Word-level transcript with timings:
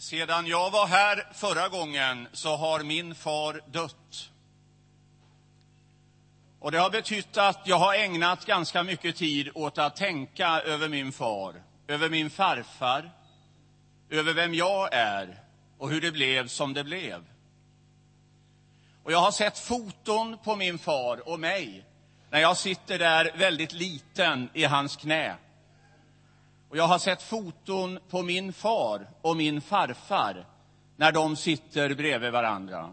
Sedan 0.00 0.46
jag 0.46 0.70
var 0.70 0.86
här 0.86 1.28
förra 1.32 1.68
gången 1.68 2.28
så 2.32 2.56
har 2.56 2.80
min 2.80 3.14
far 3.14 3.60
dött. 3.66 4.30
Och 6.60 6.72
det 6.72 6.78
har 6.78 6.90
betytt 6.90 7.36
att 7.36 7.60
jag 7.64 7.78
har 7.78 7.94
ägnat 7.94 8.46
ganska 8.46 8.82
mycket 8.82 9.16
tid 9.16 9.50
åt 9.54 9.78
att 9.78 9.96
tänka 9.96 10.48
över 10.48 10.88
min 10.88 11.12
far, 11.12 11.54
över 11.88 12.08
min 12.08 12.30
farfar, 12.30 13.10
över 14.10 14.32
vem 14.32 14.54
jag 14.54 14.88
är 14.92 15.40
och 15.78 15.90
hur 15.90 16.00
det 16.00 16.12
blev 16.12 16.48
som 16.48 16.74
det 16.74 16.84
blev. 16.84 17.24
Och 19.04 19.12
jag 19.12 19.20
har 19.20 19.32
sett 19.32 19.58
foton 19.58 20.38
på 20.38 20.56
min 20.56 20.78
far 20.78 21.28
och 21.28 21.40
mig 21.40 21.84
när 22.30 22.40
jag 22.40 22.56
sitter 22.56 22.98
där 22.98 23.32
väldigt 23.36 23.72
liten 23.72 24.50
i 24.54 24.64
hans 24.64 24.96
knä. 24.96 25.36
Och 26.70 26.76
jag 26.76 26.86
har 26.86 26.98
sett 26.98 27.22
foton 27.22 27.98
på 28.10 28.22
min 28.22 28.52
far 28.52 29.08
och 29.22 29.36
min 29.36 29.60
farfar 29.60 30.46
när 30.96 31.12
de 31.12 31.36
sitter 31.36 31.94
bredvid 31.94 32.32
varandra. 32.32 32.90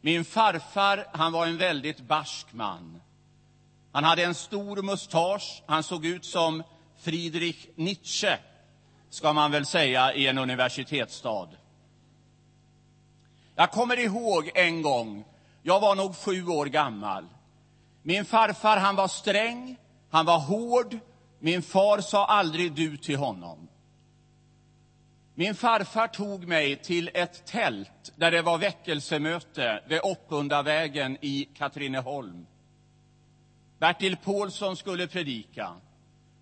Min 0.00 0.24
farfar 0.24 1.06
han 1.12 1.32
var 1.32 1.46
en 1.46 1.58
väldigt 1.58 2.00
barsk 2.00 2.46
man. 2.52 3.00
Han 3.92 4.04
hade 4.04 4.24
en 4.24 4.34
stor 4.34 4.82
mustasch. 4.82 5.62
Han 5.66 5.82
såg 5.82 6.06
ut 6.06 6.24
som 6.24 6.62
Friedrich 6.98 7.66
Nietzsche, 7.74 8.38
ska 9.10 9.32
man 9.32 9.50
väl 9.50 9.66
säga, 9.66 10.14
i 10.14 10.26
en 10.26 10.38
universitetsstad. 10.38 11.48
Jag 13.54 13.70
kommer 13.70 13.98
ihåg 13.98 14.50
en 14.54 14.82
gång, 14.82 15.24
jag 15.62 15.80
var 15.80 15.94
nog 15.94 16.16
sju 16.16 16.46
år 16.46 16.66
gammal. 16.66 17.24
Min 18.02 18.24
farfar 18.24 18.76
han 18.76 18.96
var 18.96 19.08
sträng, 19.08 19.76
han 20.10 20.26
var 20.26 20.38
hård, 20.38 20.98
min 21.38 21.62
far 21.62 22.00
sa 22.00 22.26
aldrig 22.26 22.72
du 22.72 22.96
till 22.96 23.16
honom. 23.16 23.68
Min 25.34 25.54
farfar 25.54 26.08
tog 26.08 26.46
mig 26.46 26.76
till 26.76 27.10
ett 27.14 27.46
tält 27.46 28.12
där 28.16 28.30
det 28.30 28.42
var 28.42 28.58
väckelsemöte 28.58 29.82
vid 29.88 30.00
Oppundavägen 30.02 31.18
i 31.20 31.48
Katrineholm. 31.54 32.46
Bertil 33.78 34.16
Paulsson 34.16 34.76
skulle 34.76 35.06
predika. 35.06 35.72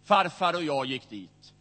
Farfar 0.05 0.55
och 0.55 0.63
jag 0.63 0.87
gick 0.87 1.11
dit. 1.11 1.53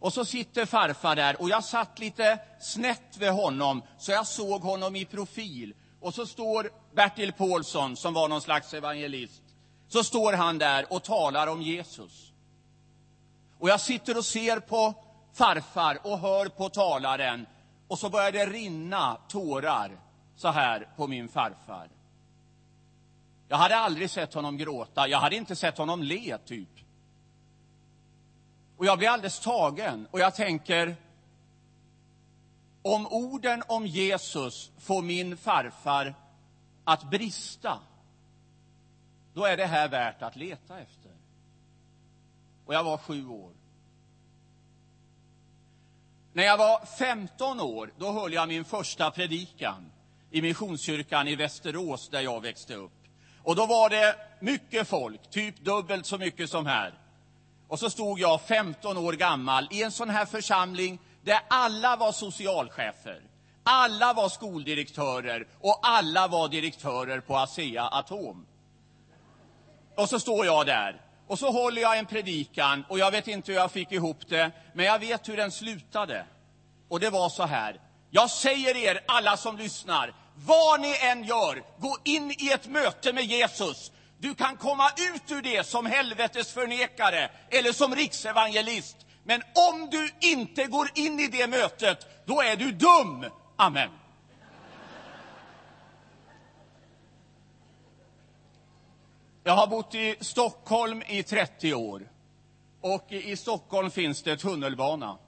Och 0.00 0.12
så 0.12 0.24
sitter 0.24 0.66
farfar 0.66 1.16
där 1.16 1.42
och 1.42 1.48
jag 1.48 1.64
satt 1.64 1.98
lite 1.98 2.38
snett 2.60 3.16
vid 3.18 3.30
honom 3.30 3.82
så 3.98 4.12
jag 4.12 4.26
såg 4.26 4.62
honom 4.62 4.96
i 4.96 5.04
profil. 5.04 5.74
Och 6.00 6.14
så 6.14 6.26
står 6.26 6.70
Bertil 6.94 7.32
Paulsson, 7.32 7.96
som 7.96 8.14
var 8.14 8.28
någon 8.28 8.40
slags 8.40 8.74
evangelist, 8.74 9.42
så 9.88 10.04
står 10.04 10.32
han 10.32 10.58
där 10.58 10.92
och 10.92 11.02
talar 11.02 11.46
om 11.46 11.62
Jesus. 11.62 12.29
Och 13.60 13.68
jag 13.68 13.80
sitter 13.80 14.16
och 14.16 14.24
ser 14.24 14.60
på 14.60 14.94
farfar 15.32 15.98
och 16.02 16.18
hör 16.18 16.48
på 16.48 16.68
talaren. 16.68 17.46
Och 17.88 17.98
så 17.98 18.10
börjar 18.10 18.32
det 18.32 18.46
rinna 18.46 19.16
tårar 19.28 19.90
så 20.36 20.48
här 20.48 20.88
på 20.96 21.06
min 21.06 21.28
farfar. 21.28 21.88
Jag 23.48 23.56
hade 23.56 23.76
aldrig 23.76 24.10
sett 24.10 24.34
honom 24.34 24.56
gråta, 24.56 25.08
jag 25.08 25.18
hade 25.18 25.36
inte 25.36 25.56
sett 25.56 25.78
honom 25.78 26.02
le, 26.02 26.38
typ. 26.38 26.68
Och 28.76 28.86
jag 28.86 28.98
blir 28.98 29.08
alldeles 29.08 29.40
tagen 29.40 30.06
och 30.10 30.20
jag 30.20 30.34
tänker, 30.34 30.96
om 32.82 33.06
orden 33.06 33.62
om 33.66 33.86
Jesus 33.86 34.70
får 34.78 35.02
min 35.02 35.36
farfar 35.36 36.14
att 36.84 37.10
brista, 37.10 37.78
då 39.34 39.44
är 39.44 39.56
det 39.56 39.66
här 39.66 39.88
värt 39.88 40.22
att 40.22 40.36
leta 40.36 40.80
efter 40.80 40.99
och 42.70 42.74
jag 42.74 42.84
var 42.84 42.98
sju 42.98 43.28
år. 43.28 43.50
När 46.32 46.44
jag 46.44 46.56
var 46.56 46.86
15 46.98 47.60
år 47.60 47.92
då 47.98 48.12
höll 48.12 48.32
jag 48.32 48.48
min 48.48 48.64
första 48.64 49.10
predikan 49.10 49.92
i 50.30 50.42
Missionskyrkan 50.42 51.28
i 51.28 51.36
Västerås, 51.36 52.08
där 52.08 52.20
jag 52.20 52.40
växte 52.40 52.74
upp. 52.74 52.92
Och 53.42 53.56
då 53.56 53.66
var 53.66 53.90
det 53.90 54.16
mycket 54.40 54.88
folk, 54.88 55.30
typ 55.30 55.60
dubbelt 55.60 56.06
så 56.06 56.18
mycket 56.18 56.50
som 56.50 56.66
här. 56.66 56.94
Och 57.68 57.78
så 57.78 57.90
stod 57.90 58.18
jag 58.18 58.40
15 58.40 58.96
år 58.96 59.12
gammal 59.12 59.68
i 59.70 59.82
en 59.82 59.92
sån 59.92 60.10
här 60.10 60.26
församling 60.26 60.98
där 61.22 61.40
alla 61.48 61.96
var 61.96 62.12
socialchefer, 62.12 63.22
alla 63.62 64.12
var 64.12 64.28
skoldirektörer 64.28 65.46
och 65.60 65.78
alla 65.82 66.28
var 66.28 66.48
direktörer 66.48 67.20
på 67.20 67.36
Asea 67.36 67.84
Atom. 67.84 68.46
Och 69.94 70.08
så 70.08 70.20
står 70.20 70.46
jag 70.46 70.66
där 70.66 71.09
och 71.30 71.38
så 71.38 71.50
håller 71.50 71.82
jag 71.82 71.98
en 71.98 72.06
predikan 72.06 72.84
och 72.88 72.98
jag 72.98 73.10
vet 73.10 73.28
inte 73.28 73.52
hur 73.52 73.58
jag 73.58 73.70
fick 73.70 73.92
ihop 73.92 74.28
det, 74.28 74.50
men 74.74 74.86
jag 74.86 74.98
vet 74.98 75.28
hur 75.28 75.36
den 75.36 75.50
slutade. 75.50 76.26
Och 76.88 77.00
det 77.00 77.10
var 77.10 77.28
så 77.28 77.46
här. 77.46 77.80
Jag 78.10 78.30
säger 78.30 78.76
er, 78.76 79.00
alla 79.08 79.36
som 79.36 79.56
lyssnar, 79.56 80.14
vad 80.34 80.80
ni 80.80 80.96
än 81.00 81.24
gör, 81.24 81.62
gå 81.78 81.96
in 82.04 82.30
i 82.30 82.50
ett 82.52 82.66
möte 82.66 83.12
med 83.12 83.24
Jesus. 83.24 83.92
Du 84.18 84.34
kan 84.34 84.56
komma 84.56 84.90
ut 84.90 85.30
ur 85.30 85.42
det 85.42 85.66
som 85.66 85.86
helvetes 85.86 86.52
förnekare 86.52 87.30
eller 87.50 87.72
som 87.72 87.94
riksevangelist. 87.94 88.96
Men 89.24 89.42
om 89.70 89.90
du 89.90 90.10
inte 90.20 90.64
går 90.64 90.90
in 90.94 91.20
i 91.20 91.26
det 91.26 91.46
mötet, 91.46 92.26
då 92.26 92.42
är 92.42 92.56
du 92.56 92.72
dum. 92.72 93.26
Amen. 93.56 93.90
Jag 99.50 99.56
har 99.56 99.66
bott 99.66 99.94
i 99.94 100.16
Stockholm 100.20 101.02
i 101.06 101.22
30 101.22 101.74
år. 101.74 102.08
Och 102.80 103.12
i 103.12 103.36
Stockholm 103.36 103.90
finns 103.90 104.22
det 104.22 104.36
tunnelbana. 104.36 105.18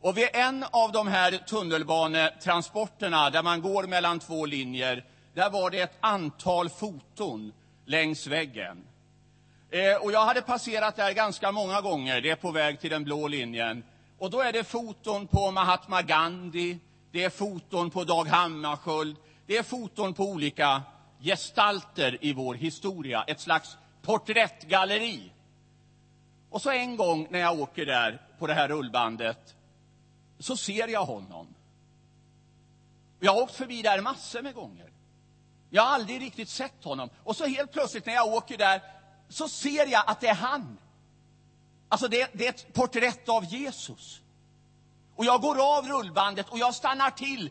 Och 0.00 0.18
vid 0.18 0.28
en 0.32 0.64
av 0.70 0.92
de 0.92 1.08
här 1.08 1.32
tunnelbanetransporterna, 1.32 3.30
där 3.30 3.42
man 3.42 3.62
går 3.62 3.84
mellan 3.84 4.18
två 4.18 4.46
linjer, 4.46 5.04
där 5.34 5.50
var 5.50 5.70
det 5.70 5.80
ett 5.80 5.96
antal 6.00 6.68
foton 6.68 7.52
längs 7.84 8.26
väggen. 8.26 8.84
Eh, 9.70 10.02
och 10.02 10.12
jag 10.12 10.24
hade 10.24 10.42
passerat 10.42 10.96
där 10.96 11.12
ganska 11.12 11.52
många 11.52 11.80
gånger, 11.80 12.20
det 12.20 12.30
är 12.30 12.36
på 12.36 12.50
väg 12.50 12.80
till 12.80 12.90
den 12.90 13.04
blå 13.04 13.28
linjen. 13.28 13.84
Och 14.18 14.30
då 14.30 14.40
är 14.40 14.52
det 14.52 14.64
foton 14.64 15.26
på 15.26 15.50
Mahatma 15.50 16.02
Gandhi, 16.02 16.78
det 17.12 17.24
är 17.24 17.30
foton 17.30 17.90
på 17.90 18.04
Dag 18.04 18.24
Hammarskjöld, 18.24 19.16
det 19.46 19.56
är 19.56 19.62
foton 19.62 20.14
på 20.14 20.24
olika 20.24 20.82
gestalter 21.20 22.18
i 22.20 22.32
vår 22.32 22.54
historia, 22.54 23.24
ett 23.26 23.40
slags 23.40 23.76
porträttgalleri. 24.02 25.32
Och 26.50 26.62
så 26.62 26.70
en 26.70 26.96
gång 26.96 27.26
när 27.30 27.38
jag 27.38 27.60
åker 27.60 27.86
där 27.86 28.22
på 28.38 28.46
det 28.46 28.54
här 28.54 28.68
rullbandet 28.68 29.54
så 30.38 30.56
ser 30.56 30.88
jag 30.88 31.04
honom. 31.04 31.54
Jag 33.20 33.32
har 33.32 33.42
åkt 33.42 33.54
förbi 33.54 33.82
där 33.82 34.00
massor 34.00 34.42
med 34.42 34.54
gånger. 34.54 34.92
Jag 35.70 35.82
har 35.82 35.94
aldrig 35.94 36.20
riktigt 36.20 36.48
sett 36.48 36.84
honom. 36.84 37.10
Och 37.24 37.36
så 37.36 37.46
helt 37.46 37.72
plötsligt 37.72 38.06
när 38.06 38.14
jag 38.14 38.26
åker 38.26 38.58
där 38.58 38.82
så 39.28 39.48
ser 39.48 39.86
jag 39.86 40.04
att 40.06 40.20
det 40.20 40.28
är 40.28 40.34
han. 40.34 40.78
Alltså 41.88 42.08
det, 42.08 42.30
det 42.32 42.46
är 42.46 42.50
ett 42.50 42.72
porträtt 42.72 43.28
av 43.28 43.44
Jesus. 43.44 44.20
Och 45.16 45.24
jag 45.24 45.40
går 45.40 45.78
av 45.78 45.88
rullbandet 45.88 46.48
och 46.48 46.58
jag 46.58 46.74
stannar 46.74 47.10
till 47.10 47.50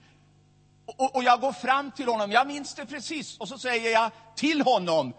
och, 0.88 1.16
och, 1.16 1.24
jag 1.24 1.42
går 1.42 1.52
fram 1.52 1.92
till 1.92 2.08
honom, 2.08 2.32
jag 2.32 2.48
minns 2.48 2.76
det 2.76 2.86
precis, 2.86 3.38
och 3.38 3.48
så 3.48 3.58
säger 3.58 3.92
jag 3.92 4.12
till 4.36 4.62
honom, 4.62 5.14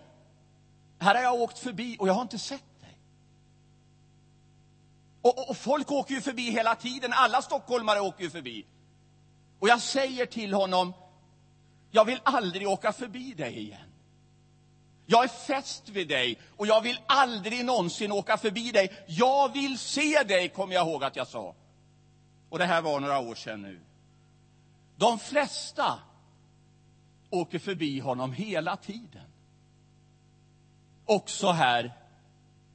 här 0.98 1.14
har 1.14 1.22
jag 1.22 1.34
åkt 1.34 1.58
förbi 1.58 1.96
och 2.00 2.08
jag 2.08 2.14
har 2.14 2.22
inte 2.22 2.38
sett 2.38 2.80
dig. 2.80 2.98
Och, 5.22 5.38
och, 5.38 5.50
och 5.50 5.56
folk 5.56 5.92
åker 5.92 6.14
ju 6.14 6.20
förbi 6.20 6.50
hela 6.50 6.74
tiden, 6.74 7.12
alla 7.12 7.42
stockholmare 7.42 8.00
åker 8.00 8.24
ju 8.24 8.30
förbi. 8.30 8.66
Och 9.58 9.68
jag 9.68 9.80
säger 9.80 10.26
till 10.26 10.54
honom, 10.54 10.94
jag 11.90 12.04
vill 12.04 12.20
aldrig 12.24 12.68
åka 12.68 12.92
förbi 12.92 13.34
dig 13.34 13.58
igen. 13.58 13.88
Jag 15.06 15.24
är 15.24 15.28
fäst 15.28 15.88
vid 15.88 16.08
dig 16.08 16.38
och 16.56 16.66
jag 16.66 16.80
vill 16.80 17.00
aldrig 17.06 17.64
någonsin 17.64 18.12
åka 18.12 18.36
förbi 18.36 18.72
dig. 18.72 19.04
Jag 19.06 19.52
vill 19.52 19.78
se 19.78 20.22
dig, 20.22 20.48
kommer 20.48 20.74
jag 20.74 20.86
ihåg 20.86 21.04
att 21.04 21.16
jag 21.16 21.26
sa. 21.26 21.54
Och 22.48 22.58
det 22.58 22.64
här 22.64 22.82
var 22.82 23.00
några 23.00 23.18
år 23.18 23.34
sedan 23.34 23.62
nu. 23.62 23.80
De 24.98 25.18
flesta 25.18 25.98
åker 27.30 27.58
förbi 27.58 28.00
honom 28.00 28.32
hela 28.32 28.76
tiden. 28.76 29.26
Också 31.04 31.50
här 31.50 31.92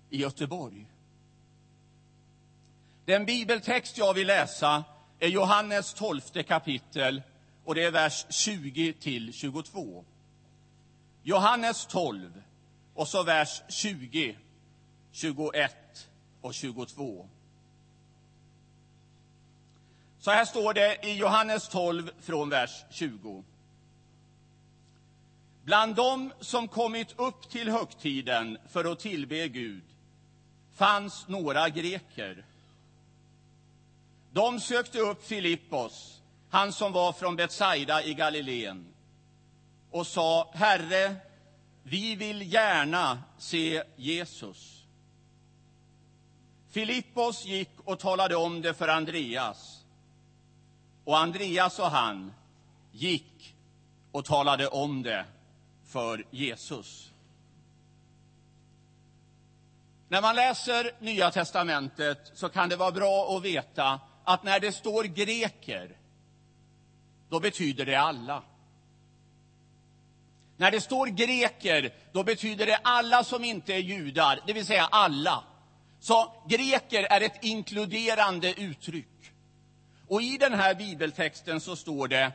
i 0.09 0.17
Göteborg. 0.17 0.87
Den 3.05 3.25
bibeltext 3.25 3.97
jag 3.97 4.13
vill 4.13 4.27
läsa 4.27 4.83
är 5.19 5.27
Johannes 5.27 5.93
12 5.93 6.21
kapitel 6.47 7.21
och 7.65 7.75
det 7.75 7.83
är 7.83 7.91
vers 7.91 8.25
20 8.29 8.93
till 8.93 9.33
22. 9.33 10.05
Johannes 11.23 11.85
12 11.85 12.43
och 12.93 13.07
så 13.07 13.23
vers 13.23 13.61
20, 13.69 14.37
21 15.11 16.09
och 16.41 16.53
22. 16.53 17.29
Så 20.23 20.31
här 20.31 20.45
står 20.45 20.73
det 20.73 20.97
i 21.03 21.13
Johannes 21.13 21.67
12 21.67 22.11
från 22.21 22.49
vers 22.49 22.83
20. 22.89 23.43
Bland 25.63 25.95
dem 25.95 26.33
som 26.39 26.67
kommit 26.67 27.19
upp 27.19 27.49
till 27.49 27.69
högtiden 27.69 28.57
för 28.69 28.91
att 28.91 28.99
tillbe 28.99 29.47
Gud 29.47 29.83
fanns 30.75 31.27
några 31.27 31.69
greker. 31.69 32.45
De 34.31 34.59
sökte 34.59 34.99
upp 34.99 35.27
Filippos, 35.27 36.21
han 36.49 36.73
som 36.73 36.91
var 36.91 37.13
från 37.13 37.35
Betsaida 37.35 38.03
i 38.03 38.13
Galileen, 38.13 38.85
och 39.91 40.07
sa, 40.07 40.51
Herre, 40.53 41.15
vi 41.83 42.15
vill 42.15 42.53
gärna 42.53 43.23
se 43.37 43.83
Jesus. 43.95 44.83
Filippos 46.71 47.45
gick 47.45 47.71
och 47.85 47.99
talade 47.99 48.35
om 48.35 48.61
det 48.61 48.73
för 48.73 48.87
Andreas. 48.87 49.82
Och 51.03 51.17
Andreas 51.17 51.79
och 51.79 51.91
han 51.91 52.33
gick 52.91 53.55
och 54.11 54.25
talade 54.25 54.67
om 54.67 55.03
det 55.03 55.25
för 55.85 56.25
Jesus. 56.31 57.11
När 60.07 60.21
man 60.21 60.35
läser 60.35 60.91
Nya 60.99 61.31
testamentet 61.31 62.31
så 62.33 62.49
kan 62.49 62.69
det 62.69 62.75
vara 62.75 62.91
bra 62.91 63.37
att 63.37 63.43
veta 63.43 63.99
att 64.23 64.43
när 64.43 64.59
det 64.59 64.71
står 64.71 65.03
greker, 65.03 65.97
då 67.29 67.39
betyder 67.39 67.85
det 67.85 67.95
alla. 67.95 68.43
När 70.57 70.71
det 70.71 70.81
står 70.81 71.07
greker, 71.07 71.93
då 72.11 72.23
betyder 72.23 72.65
det 72.65 72.79
alla 72.83 73.23
som 73.23 73.43
inte 73.43 73.73
är 73.73 73.79
judar, 73.79 74.39
det 74.47 74.53
vill 74.53 74.65
säga 74.65 74.85
alla. 74.91 75.43
Så 75.99 76.33
greker 76.47 77.03
är 77.03 77.21
ett 77.21 77.43
inkluderande 77.43 78.53
uttryck. 78.53 79.32
Och 80.07 80.21
i 80.21 80.37
den 80.37 80.53
här 80.53 80.75
bibeltexten 80.75 81.61
så 81.61 81.75
står 81.75 82.07
det 82.07 82.31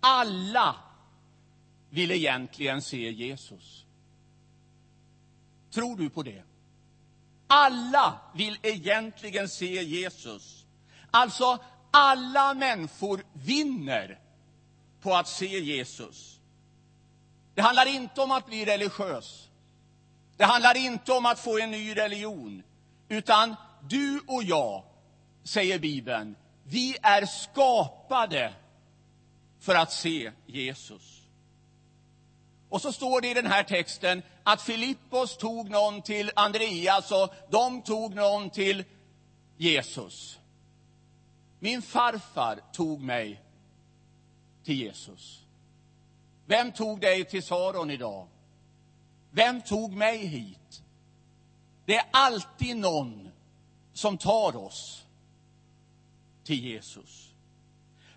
alla 0.00 0.76
vill 1.90 2.10
egentligen 2.10 2.82
se 2.82 3.10
Jesus. 3.10 3.84
Tror 5.70 5.96
du 5.96 6.10
på 6.10 6.22
det? 6.22 6.42
Alla 7.46 8.18
vill 8.34 8.58
egentligen 8.62 9.48
se 9.48 9.82
Jesus. 9.82 10.66
Alltså, 11.10 11.58
alla 11.90 12.54
människor 12.54 13.24
vinner 13.32 14.18
på 15.00 15.14
att 15.14 15.28
se 15.28 15.58
Jesus. 15.60 16.38
Det 17.54 17.62
handlar 17.62 17.86
inte 17.86 18.20
om 18.20 18.30
att 18.30 18.46
bli 18.46 18.64
religiös. 18.64 19.48
Det 20.36 20.44
handlar 20.44 20.76
inte 20.76 21.12
om 21.12 21.26
att 21.26 21.40
få 21.40 21.58
en 21.58 21.70
ny 21.70 21.96
religion. 21.96 22.62
Utan 23.08 23.54
du 23.88 24.20
och 24.26 24.42
jag, 24.42 24.84
säger 25.44 25.78
Bibeln, 25.78 26.36
vi 26.70 26.96
är 27.02 27.26
skapade 27.26 28.54
för 29.58 29.74
att 29.74 29.92
se 29.92 30.32
Jesus. 30.46 31.22
Och 32.68 32.82
så 32.82 32.92
står 32.92 33.20
det 33.20 33.30
i 33.30 33.34
den 33.34 33.46
här 33.46 33.62
texten 33.62 34.22
att 34.42 34.62
Filippos 34.62 35.36
tog 35.36 35.70
någon 35.70 36.02
till 36.02 36.30
Andreas 36.36 37.12
och 37.12 37.34
de 37.50 37.82
tog 37.82 38.14
någon 38.14 38.50
till 38.50 38.84
Jesus. 39.56 40.38
Min 41.58 41.82
farfar 41.82 42.60
tog 42.72 43.00
mig 43.00 43.42
till 44.64 44.78
Jesus. 44.78 45.42
Vem 46.46 46.72
tog 46.72 47.00
dig 47.00 47.24
till 47.24 47.42
Saron 47.42 47.90
idag? 47.90 48.28
Vem 49.30 49.62
tog 49.62 49.92
mig 49.92 50.26
hit? 50.26 50.82
Det 51.84 51.96
är 51.96 52.06
alltid 52.10 52.76
någon 52.76 53.30
som 53.92 54.18
tar 54.18 54.56
oss 54.56 55.04
till 56.48 56.64
Jesus. 56.64 57.28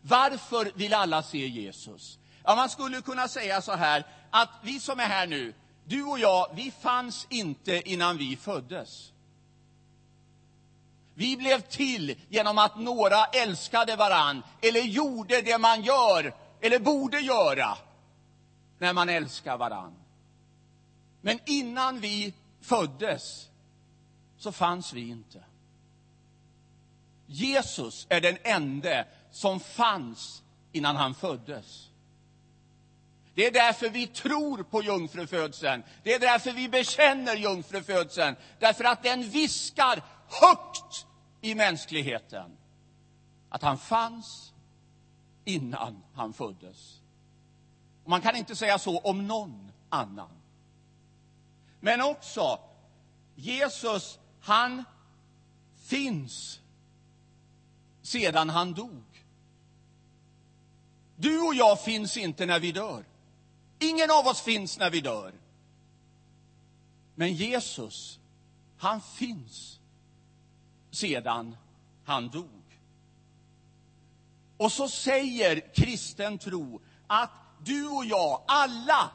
Varför 0.01 0.71
vill 0.75 0.93
alla 0.93 1.23
se 1.23 1.47
Jesus? 1.47 2.19
Ja, 2.43 2.55
man 2.55 2.69
skulle 2.69 3.01
kunna 3.01 3.27
säga 3.27 3.61
så 3.61 3.71
här, 3.71 4.05
att 4.29 4.49
vi 4.63 4.79
som 4.79 4.99
är 4.99 5.05
här 5.05 5.27
nu, 5.27 5.53
du 5.85 6.03
och 6.03 6.19
jag, 6.19 6.51
vi 6.55 6.71
fanns 6.71 7.27
inte 7.29 7.89
innan 7.89 8.17
vi 8.17 8.35
föddes. 8.35 9.11
Vi 11.13 11.37
blev 11.37 11.61
till 11.61 12.15
genom 12.29 12.57
att 12.57 12.79
några 12.79 13.25
älskade 13.25 13.95
varann, 13.95 14.43
eller 14.61 14.81
gjorde 14.81 15.41
det 15.41 15.57
man 15.57 15.81
gör, 15.83 16.35
eller 16.61 16.79
borde 16.79 17.19
göra, 17.19 17.77
när 18.79 18.93
man 18.93 19.09
älskar 19.09 19.57
varann. 19.57 19.93
Men 21.21 21.39
innan 21.45 21.99
vi 21.99 22.33
föddes 22.61 23.49
så 24.37 24.51
fanns 24.51 24.93
vi 24.93 25.09
inte. 25.09 25.43
Jesus 27.31 28.07
är 28.09 28.21
den 28.21 28.37
enda 28.43 29.05
som 29.31 29.59
fanns 29.59 30.43
innan 30.71 30.95
han 30.95 31.15
föddes. 31.15 31.87
Det 33.35 33.45
är 33.45 33.51
därför 33.51 33.89
vi 33.89 34.07
tror 34.07 34.63
på 34.63 34.83
jungfrufödseln. 34.83 35.83
Det 36.03 36.13
är 36.13 36.19
därför 36.19 36.51
vi 36.51 36.69
bekänner 36.69 37.35
jungfrufödseln. 37.35 38.35
Därför 38.59 38.83
att 38.83 39.03
den 39.03 39.29
viskar 39.29 40.01
högt 40.27 41.05
i 41.41 41.55
mänskligheten 41.55 42.57
att 43.49 43.61
han 43.61 43.77
fanns 43.77 44.53
innan 45.45 46.03
han 46.13 46.33
föddes. 46.33 47.01
Och 48.03 48.09
man 48.09 48.21
kan 48.21 48.35
inte 48.35 48.55
säga 48.55 48.79
så 48.79 48.99
om 48.99 49.27
någon 49.27 49.71
annan. 49.89 50.31
Men 51.79 52.01
också, 52.01 52.59
Jesus, 53.35 54.19
han 54.41 54.83
finns 55.83 56.60
sedan 58.11 58.49
han 58.49 58.73
dog. 58.73 59.03
Du 61.15 61.39
och 61.39 61.55
jag 61.55 61.83
finns 61.83 62.17
inte 62.17 62.45
när 62.45 62.59
vi 62.59 62.71
dör. 62.71 63.05
Ingen 63.79 64.11
av 64.11 64.27
oss 64.27 64.41
finns 64.41 64.79
när 64.79 64.89
vi 64.89 65.01
dör. 65.01 65.33
Men 67.15 67.33
Jesus, 67.33 68.19
han 68.77 69.01
finns 69.01 69.79
sedan 70.91 71.57
han 72.05 72.29
dog. 72.29 72.79
Och 74.57 74.71
så 74.71 74.89
säger 74.89 75.73
kristen 75.73 76.37
tro 76.37 76.81
att 77.07 77.31
du 77.63 77.87
och 77.87 78.05
jag, 78.05 78.41
alla, 78.47 79.11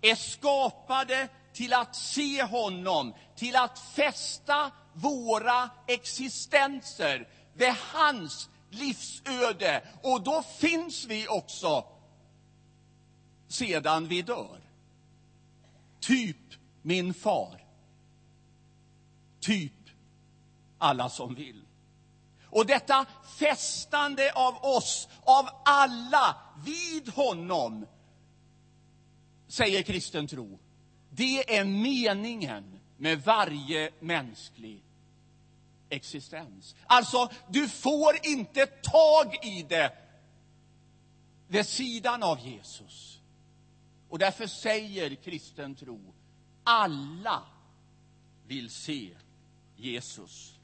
är 0.00 0.14
skapade 0.14 1.28
till 1.52 1.72
att 1.72 1.96
se 1.96 2.42
honom, 2.42 3.14
till 3.36 3.56
att 3.56 3.78
fästa 3.78 4.70
våra 4.92 5.70
existenser 5.86 7.28
det 7.54 7.66
är 7.66 7.78
hans 7.92 8.50
livsöde. 8.70 9.82
Och 10.02 10.22
då 10.22 10.42
finns 10.42 11.04
vi 11.04 11.28
också 11.28 11.84
sedan 13.48 14.08
vi 14.08 14.22
dör. 14.22 14.60
Typ 16.00 16.36
min 16.82 17.14
far. 17.14 17.64
Typ 19.40 19.72
alla 20.78 21.08
som 21.08 21.34
vill. 21.34 21.62
Och 22.44 22.66
detta 22.66 23.06
fästande 23.38 24.32
av 24.32 24.64
oss, 24.64 25.08
av 25.24 25.48
alla, 25.64 26.36
vid 26.64 27.08
honom, 27.08 27.86
säger 29.48 29.82
kristen 29.82 30.26
tro, 30.26 30.58
det 31.10 31.56
är 31.56 31.64
meningen 31.64 32.80
med 32.96 33.22
varje 33.22 33.90
mänsklig 34.00 34.82
existens. 35.92 36.74
Alltså, 36.86 37.30
du 37.48 37.68
får 37.68 38.26
inte 38.26 38.66
tag 38.66 39.38
i 39.42 39.62
det 39.62 39.92
vid 41.48 41.66
sidan 41.66 42.22
av 42.22 42.40
Jesus. 42.40 43.20
Och 44.08 44.18
därför 44.18 44.46
säger 44.46 45.14
kristen 45.14 45.74
tro, 45.74 46.00
alla 46.64 47.42
vill 48.46 48.70
se 48.70 49.08
Jesus. 49.76 50.54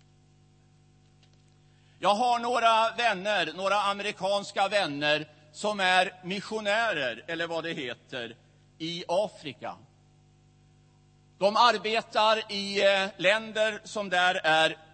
Jag 1.98 2.14
har 2.14 2.38
några 2.38 2.90
vänner, 2.96 3.52
några 3.56 3.82
amerikanska 3.82 4.68
vänner 4.68 5.28
som 5.52 5.80
är 5.80 6.14
missionärer, 6.24 7.24
eller 7.26 7.46
vad 7.46 7.64
det 7.64 7.72
heter, 7.72 8.36
i 8.78 9.04
Afrika. 9.08 9.76
De 11.38 11.56
arbetar 11.56 12.52
i 12.52 12.86
eh, 12.86 13.08
länder 13.16 13.80
som 13.84 14.08
där 14.08 14.34
är 14.34 14.87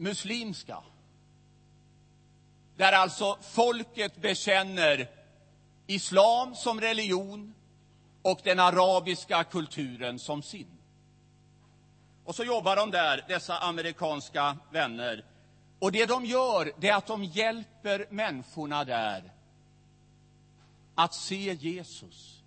muslimska. 0.00 0.78
Där 2.76 2.92
alltså 2.92 3.38
folket 3.42 4.16
bekänner 4.16 5.08
islam 5.86 6.54
som 6.54 6.80
religion 6.80 7.54
och 8.22 8.40
den 8.44 8.60
arabiska 8.60 9.44
kulturen 9.44 10.18
som 10.18 10.42
sin. 10.42 10.78
Och 12.24 12.34
så 12.34 12.44
jobbar 12.44 12.76
de 12.76 12.90
där, 12.90 13.24
dessa 13.28 13.58
amerikanska 13.58 14.56
vänner. 14.70 15.24
Och 15.78 15.92
det 15.92 16.06
de 16.06 16.24
gör, 16.24 16.72
det 16.78 16.88
är 16.88 16.94
att 16.94 17.06
de 17.06 17.24
hjälper 17.24 18.06
människorna 18.10 18.84
där 18.84 19.32
att 20.94 21.14
se 21.14 21.54
Jesus. 21.54 22.42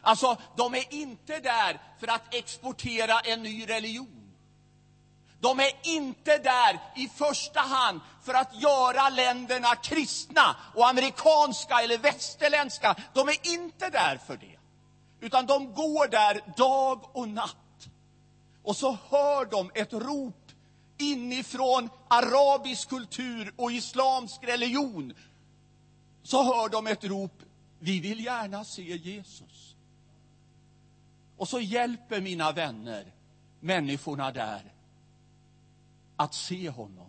Alltså, 0.00 0.36
de 0.56 0.74
är 0.74 0.94
inte 0.94 1.40
där 1.40 1.80
för 1.98 2.08
att 2.08 2.34
exportera 2.34 3.20
en 3.20 3.42
ny 3.42 3.68
religion. 3.68 4.23
De 5.44 5.60
är 5.60 5.72
inte 5.82 6.38
där 6.38 6.80
i 6.96 7.08
första 7.08 7.60
hand 7.60 8.00
för 8.22 8.34
att 8.34 8.60
göra 8.62 9.08
länderna 9.08 9.76
kristna 9.76 10.56
och 10.74 10.88
amerikanska 10.88 11.74
eller 11.74 11.98
västerländska. 11.98 12.96
De 13.14 13.28
är 13.28 13.54
inte 13.54 13.90
där 13.90 14.16
för 14.26 14.36
det. 14.36 14.56
Utan 15.20 15.46
de 15.46 15.74
går 15.74 16.08
där 16.08 16.40
dag 16.56 17.00
och 17.12 17.28
natt. 17.28 17.88
Och 18.62 18.76
så 18.76 18.98
hör 19.10 19.44
de 19.44 19.70
ett 19.74 19.92
rop 19.92 20.52
inifrån 20.98 21.90
arabisk 22.08 22.88
kultur 22.88 23.54
och 23.56 23.72
islamsk 23.72 24.44
religion 24.44 25.14
så 26.22 26.42
hör 26.42 26.68
de 26.68 26.86
ett 26.86 27.04
rop, 27.04 27.42
vi 27.78 28.00
vill 28.00 28.24
gärna 28.24 28.64
se 28.64 28.96
Jesus. 28.96 29.74
Och 31.36 31.48
så 31.48 31.60
hjälper 31.60 32.20
mina 32.20 32.52
vänner 32.52 33.12
människorna 33.60 34.30
där 34.30 34.73
att 36.24 36.34
se 36.34 36.68
honom. 36.70 37.08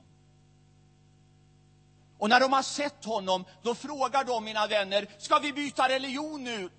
Och 2.17 2.29
när 2.29 2.39
de 2.39 2.53
har 2.53 2.63
sett 2.63 3.05
honom, 3.05 3.45
då 3.61 3.75
frågar 3.75 4.23
de 4.23 4.45
mina 4.45 4.67
vänner, 4.67 5.07
ska 5.17 5.39
vi 5.39 5.53
byta 5.53 5.89
religion 5.89 6.43
nu? 6.43 6.69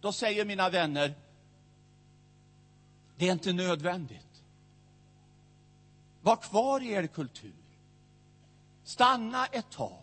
Då 0.00 0.12
säger 0.12 0.44
mina 0.44 0.70
vänner, 0.70 1.14
det 3.16 3.28
är 3.28 3.32
inte 3.32 3.52
nödvändigt. 3.52 4.42
Var 6.22 6.36
kvar 6.36 6.80
i 6.80 6.92
er 6.92 7.06
kultur. 7.06 7.52
Stanna 8.84 9.46
ett 9.46 9.70
tag, 9.70 10.02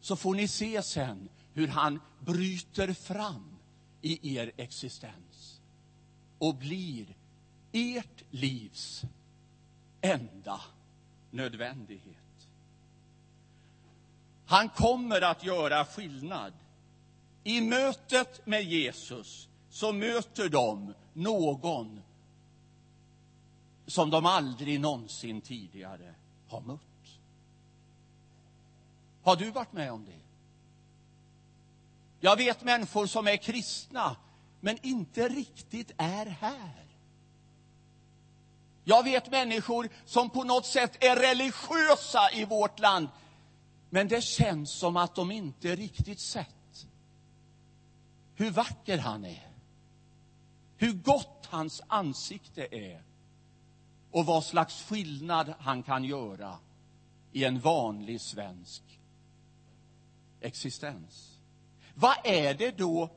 så 0.00 0.16
får 0.16 0.34
ni 0.34 0.48
se 0.48 0.82
sen 0.82 1.28
hur 1.52 1.68
han 1.68 2.00
bryter 2.20 2.92
fram 2.92 3.58
i 4.02 4.36
er 4.36 4.52
existens 4.56 5.60
och 6.38 6.54
blir 6.54 7.06
ert 7.72 8.24
livs 8.30 9.04
enda 10.12 10.60
nödvändighet. 11.30 12.16
Han 14.46 14.68
kommer 14.68 15.20
att 15.22 15.44
göra 15.44 15.84
skillnad. 15.84 16.52
I 17.44 17.60
mötet 17.60 18.46
med 18.46 18.62
Jesus 18.62 19.48
så 19.70 19.92
möter 19.92 20.48
de 20.48 20.94
någon 21.12 22.00
som 23.86 24.10
de 24.10 24.26
aldrig 24.26 24.80
någonsin 24.80 25.40
tidigare 25.40 26.14
har 26.48 26.60
mött. 26.60 26.80
Har 29.22 29.36
du 29.36 29.50
varit 29.50 29.72
med 29.72 29.92
om 29.92 30.04
det? 30.04 30.20
Jag 32.20 32.36
vet 32.36 32.64
människor 32.64 33.06
som 33.06 33.26
är 33.26 33.36
kristna, 33.36 34.16
men 34.60 34.78
inte 34.82 35.28
riktigt 35.28 35.90
är 35.96 36.26
här. 36.26 36.84
Jag 38.88 39.04
vet 39.04 39.30
människor 39.30 39.88
som 40.04 40.30
på 40.30 40.44
något 40.44 40.66
sätt 40.66 41.04
är 41.04 41.16
religiösa 41.16 42.30
i 42.32 42.44
vårt 42.44 42.78
land, 42.78 43.08
men 43.90 44.08
det 44.08 44.20
känns 44.20 44.70
som 44.70 44.96
att 44.96 45.14
de 45.14 45.30
inte 45.30 45.76
riktigt 45.76 46.20
sett 46.20 46.86
hur 48.34 48.50
vacker 48.50 48.98
han 48.98 49.24
är, 49.24 49.50
hur 50.76 50.92
gott 50.92 51.46
hans 51.50 51.82
ansikte 51.86 52.66
är 52.70 53.02
och 54.10 54.26
vad 54.26 54.44
slags 54.44 54.82
skillnad 54.82 55.54
han 55.58 55.82
kan 55.82 56.04
göra 56.04 56.58
i 57.32 57.44
en 57.44 57.60
vanlig 57.60 58.20
svensk 58.20 58.82
existens. 60.40 61.38
Vad 61.94 62.16
är 62.24 62.54
det 62.54 62.78
då 62.78 63.10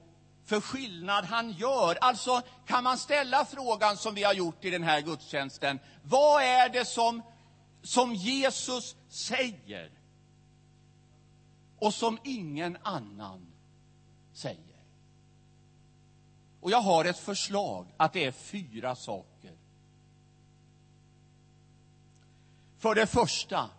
för 0.49 0.61
skillnad 0.61 1.25
han 1.25 1.51
gör? 1.51 1.97
Alltså, 2.01 2.41
kan 2.65 2.83
man 2.83 2.97
ställa 2.97 3.45
frågan 3.45 3.97
som 3.97 4.15
vi 4.15 4.23
har 4.23 4.33
gjort 4.33 4.65
i 4.65 4.69
den 4.69 4.83
här 4.83 5.01
gudstjänsten. 5.01 5.79
Vad 6.03 6.43
är 6.43 6.69
det 6.69 6.85
som, 6.85 7.21
som 7.81 8.15
Jesus 8.15 8.95
säger 9.09 9.91
och 11.79 11.93
som 11.93 12.19
ingen 12.23 12.77
annan 12.83 13.47
säger? 14.33 14.79
Och 16.61 16.71
jag 16.71 16.81
har 16.81 17.05
ett 17.05 17.19
förslag 17.19 17.87
att 17.97 18.13
det 18.13 18.25
är 18.25 18.31
fyra 18.31 18.95
saker. 18.95 19.53
För 22.79 22.95
det 22.95 23.07
första, 23.07 23.69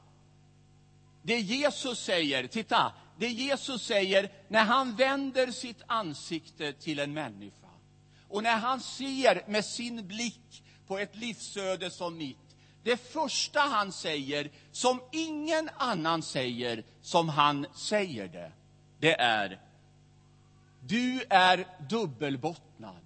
det 1.23 1.41
Jesus 1.41 2.05
säger, 2.05 2.47
titta, 2.47 2.93
det 3.21 3.29
Jesus 3.29 3.83
säger 3.83 4.31
när 4.49 4.65
han 4.65 4.97
vänder 4.97 5.51
sitt 5.51 5.83
ansikte 5.87 6.73
till 6.73 6.99
en 6.99 7.13
människa 7.13 7.69
och 8.29 8.43
när 8.43 8.57
han 8.57 8.81
ser 8.81 9.43
med 9.49 9.65
sin 9.65 10.09
blick 10.09 10.63
på 10.87 10.99
ett 10.99 11.17
livsöde 11.17 11.91
som 11.91 12.17
mitt. 12.17 12.37
Det 12.83 12.97
första 12.97 13.61
han 13.61 13.93
säger, 13.93 14.51
som 14.73 15.01
ingen 15.13 15.71
annan 15.77 16.23
säger, 16.23 16.85
som 17.03 17.29
han 17.29 17.67
säger 17.75 18.29
det, 18.29 18.53
det 18.99 19.21
är 19.21 19.61
du 20.81 21.25
är 21.31 21.67
dubbelbottnad. 21.89 23.05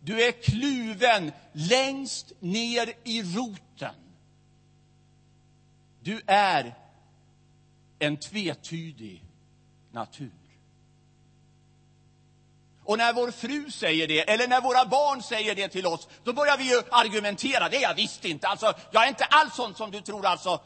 Du 0.00 0.22
är 0.22 0.32
kluven 0.32 1.32
längst 1.52 2.32
ner 2.40 2.92
i 3.04 3.22
roten. 3.22 3.94
Du 6.02 6.20
är 6.26 6.74
en 8.00 8.16
tvetydig 8.16 9.24
natur. 9.92 10.30
Och 12.84 12.98
när 12.98 13.12
vår 13.12 13.30
fru 13.30 13.70
säger 13.70 14.08
det, 14.08 14.30
eller 14.30 14.48
när 14.48 14.60
våra 14.60 14.84
barn 14.84 15.22
säger 15.22 15.54
det 15.54 15.68
till 15.68 15.86
oss, 15.86 16.08
då 16.24 16.32
börjar 16.32 16.58
vi 16.58 16.64
ju 16.64 16.82
argumentera. 16.90 17.68
Det 17.68 17.76
är 17.76 17.82
jag 17.82 17.94
visst 17.94 18.24
inte. 18.24 18.48
Alltså, 18.48 18.72
jag 18.92 19.04
är 19.04 19.08
inte 19.08 19.24
alls 19.24 19.54
sån 19.54 19.74
som 19.74 19.90
du 19.90 20.00
tror. 20.00 20.26
Alltså. 20.26 20.60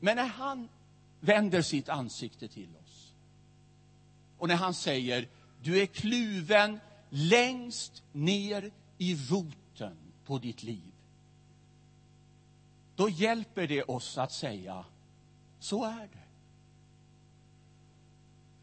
Men 0.00 0.16
när 0.16 0.26
han 0.26 0.68
vänder 1.20 1.62
sitt 1.62 1.88
ansikte 1.88 2.48
till 2.48 2.68
oss 2.84 3.12
och 4.38 4.48
när 4.48 4.54
han 4.54 4.74
säger 4.74 5.28
du 5.62 5.82
är 5.82 5.86
kluven 5.86 6.80
längst 7.10 8.02
ner 8.12 8.70
i 8.98 9.14
roten 9.14 9.96
på 10.26 10.38
ditt 10.38 10.62
liv. 10.62 10.92
Då 12.96 13.08
hjälper 13.08 13.66
det 13.66 13.82
oss 13.82 14.18
att 14.18 14.32
säga 14.32 14.84
så 15.66 15.84
är 15.84 16.08
det. 16.12 16.26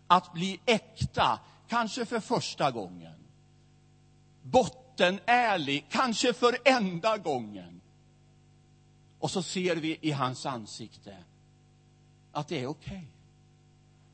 Att 0.07 0.33
bli 0.33 0.60
äkta, 0.65 1.39
kanske 1.67 2.05
för 2.05 2.19
första 2.19 2.72
gången. 2.72 3.15
Bottenärlig, 4.41 5.86
kanske 5.89 6.33
för 6.33 6.57
enda 6.65 7.17
gången. 7.17 7.81
Och 9.19 9.31
så 9.31 9.43
ser 9.43 9.75
vi 9.75 9.98
i 10.01 10.12
hans 10.12 10.45
ansikte 10.45 11.17
att 12.31 12.48
det 12.48 12.60
är 12.60 12.67
okej. 12.67 12.98
Okay. 12.98 13.07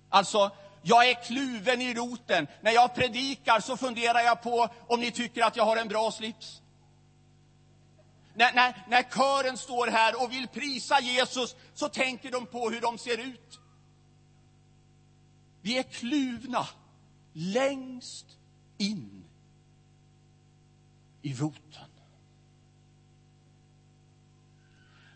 Alltså, 0.10 0.52
jag 0.82 1.10
är 1.10 1.24
kluven 1.24 1.82
i 1.82 1.94
roten. 1.94 2.48
När 2.62 2.72
jag 2.72 2.96
predikar 2.96 3.60
så 3.60 3.78
funderar 3.78 4.20
jag 4.20 4.42
på 4.42 4.70
om 4.88 5.00
ni 5.00 5.12
tycker 5.12 5.44
att 5.44 5.56
jag 5.56 5.66
har 5.66 5.78
en 5.78 5.88
bra 5.88 6.12
slips 6.12 6.62
när, 8.40 8.54
när, 8.54 8.86
när 8.88 9.04
kören 9.04 9.58
står 9.58 9.88
här 9.88 10.24
och 10.24 10.32
vill 10.32 10.48
prisa 10.48 11.00
Jesus 11.00 11.56
så 11.74 11.90
tänker 11.90 12.32
de 12.32 12.46
på 12.46 12.70
hur 12.70 12.82
de 12.82 12.98
ser 12.98 13.18
ut. 13.18 13.60
Vi 15.62 15.78
är 15.78 15.84
kluvna 15.84 16.68
längst 17.34 18.26
in 18.78 19.26
i 21.22 21.34
roten. 21.34 21.90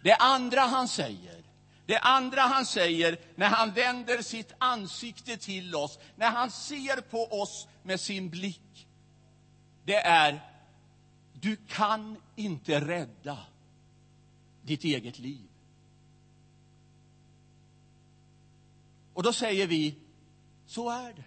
Det 0.03 0.15
andra 0.15 0.61
han 0.61 0.87
säger, 0.87 1.43
det 1.85 1.99
andra 1.99 2.41
han 2.41 2.65
säger 2.65 3.19
när 3.35 3.47
han 3.49 3.71
vänder 3.71 4.21
sitt 4.21 4.53
ansikte 4.57 5.37
till 5.37 5.75
oss, 5.75 5.99
när 6.15 6.29
han 6.29 6.51
ser 6.51 7.01
på 7.01 7.41
oss 7.41 7.67
med 7.83 7.99
sin 7.99 8.29
blick, 8.29 8.87
det 9.85 9.97
är 9.97 10.52
du 11.43 11.55
kan 11.67 12.17
inte 12.35 12.79
rädda 12.79 13.37
ditt 14.61 14.83
eget 14.83 15.19
liv. 15.19 15.49
Och 19.13 19.23
då 19.23 19.33
säger 19.33 19.67
vi, 19.67 19.95
så 20.65 20.89
är 20.89 21.13
det. 21.13 21.23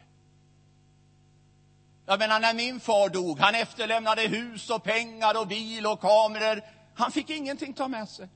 Jag 2.07 2.19
menar, 2.19 2.41
när 2.41 2.55
min 2.55 2.81
far 2.81 3.09
dog, 3.09 3.39
han 3.39 3.55
efterlämnade 3.55 4.23
hus 4.23 4.71
och 4.71 4.85
pengar 4.85 5.41
och 5.41 5.47
bil 5.47 5.87
och 5.87 6.01
kameror. 6.01 6.63
Han 6.95 7.13
fick 7.13 7.31
ingenting 7.31 7.73
ta 7.75 7.89
med 7.89 8.09
sig. 8.09 8.29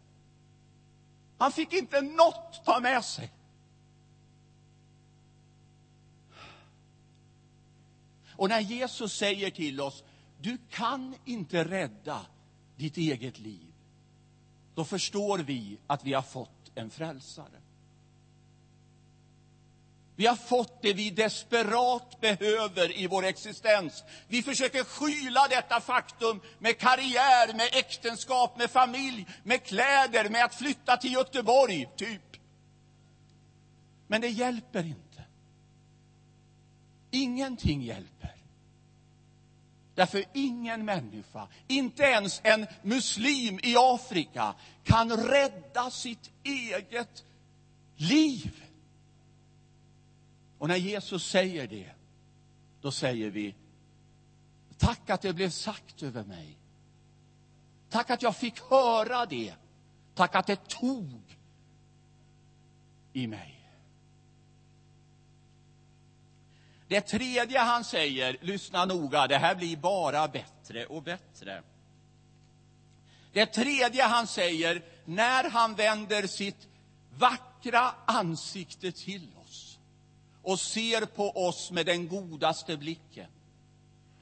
Han 1.39 1.53
fick 1.53 1.73
inte 1.73 2.01
något 2.01 2.65
ta 2.65 2.81
med 2.81 3.05
sig. 3.05 3.33
Och 8.37 8.49
när 8.49 8.61
Jesus 8.61 9.13
säger 9.13 9.51
till 9.51 9.81
oss, 9.81 10.05
du 10.43 10.59
kan 10.71 11.15
inte 11.25 11.65
rädda 11.65 12.27
ditt 12.77 12.97
eget 12.97 13.39
liv. 13.39 13.73
Då 14.75 14.85
förstår 14.85 15.39
vi 15.39 15.79
att 15.87 16.05
vi 16.05 16.13
har 16.13 16.23
fått 16.23 16.71
en 16.75 16.91
frälsare. 16.91 17.61
Vi 20.17 20.27
har 20.27 20.37
fått 20.37 20.83
det 20.83 20.93
vi 20.93 21.11
desperat 21.11 22.21
behöver 22.21 22.99
i 22.99 23.07
vår 23.07 23.25
existens. 23.25 24.05
Vi 24.29 24.43
försöker 24.43 24.85
skyla 24.85 25.49
detta 25.49 25.81
faktum 25.81 26.41
med 26.59 26.79
karriär, 26.79 27.55
med 27.55 27.69
äktenskap, 27.73 28.59
med 28.59 28.71
familj, 28.71 29.27
med 29.43 29.65
kläder, 29.65 30.31
med 30.31 30.45
att 30.45 30.55
flytta 30.55 30.97
till 30.97 31.13
Göteborg, 31.13 31.89
typ. 31.97 32.37
Men 34.07 34.21
det 34.21 34.29
hjälper 34.29 34.85
inte. 34.85 35.25
Ingenting 37.11 37.83
hjälper. 37.83 38.20
Därför 39.95 40.25
ingen 40.33 40.85
människa, 40.85 41.49
inte 41.69 42.03
ens 42.03 42.41
en 42.45 42.67
muslim 42.83 43.61
i 43.63 43.75
Afrika, 43.79 44.55
kan 44.85 45.11
rädda 45.13 45.91
sitt 45.91 46.31
eget 46.43 47.25
liv. 47.97 48.65
Och 50.59 50.69
när 50.69 50.77
Jesus 50.77 51.27
säger 51.31 51.67
det, 51.67 51.91
då 52.81 52.91
säger 52.91 53.31
vi 53.31 53.55
tack 54.79 55.11
att 55.11 55.23
det 55.23 55.33
blev 55.33 55.51
sagt 55.51 56.03
över 56.03 56.25
mig. 56.25 56.57
Tack 57.91 58.11
att 58.11 58.23
jag 58.23 58.37
fick 58.37 58.61
höra 58.61 59.27
det. 59.27 59.55
Tack 60.15 60.35
att 60.35 60.47
det 60.47 60.69
tog 60.69 61.21
i 63.13 63.27
mig. 63.27 63.60
Det 66.91 67.01
tredje 67.01 67.59
han 67.59 67.85
säger, 67.85 68.37
lyssna 68.41 68.85
noga, 68.85 69.27
det 69.27 69.39
här 69.39 69.55
blir 69.55 69.77
bara 69.77 70.29
bättre 70.29 70.87
och 70.87 71.03
bättre. 71.03 71.63
Det 73.33 73.47
tredje 73.47 74.05
han 74.05 74.27
säger, 74.27 74.83
när 75.05 75.51
han 75.51 75.75
vänder 75.75 76.27
sitt 76.27 76.69
vackra 77.19 77.95
ansikte 78.07 78.93
till 78.93 79.29
oss 79.45 79.79
och 80.43 80.61
ser 80.61 81.07
på 81.07 81.31
oss 81.31 81.71
med 81.71 81.87
den 81.87 82.09
godaste 82.09 82.77
blicken, 82.77 83.31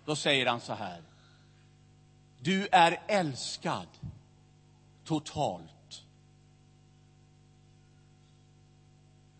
då 0.04 0.16
säger 0.16 0.46
han 0.46 0.60
så 0.60 0.74
här. 0.74 1.02
Du 2.40 2.68
är 2.72 3.02
älskad 3.06 3.88
totalt 5.04 5.77